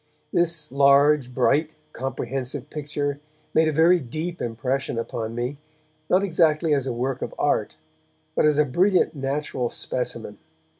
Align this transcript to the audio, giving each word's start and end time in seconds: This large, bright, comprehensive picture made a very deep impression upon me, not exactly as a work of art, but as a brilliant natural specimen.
This 0.33 0.71
large, 0.71 1.31
bright, 1.31 1.75
comprehensive 1.93 2.71
picture 2.71 3.19
made 3.53 3.67
a 3.67 3.71
very 3.71 3.99
deep 3.99 4.41
impression 4.41 4.97
upon 4.97 5.35
me, 5.35 5.59
not 6.09 6.23
exactly 6.23 6.73
as 6.73 6.87
a 6.87 6.91
work 6.91 7.21
of 7.21 7.35
art, 7.37 7.75
but 8.35 8.43
as 8.43 8.57
a 8.57 8.65
brilliant 8.65 9.13
natural 9.13 9.69
specimen. 9.69 10.39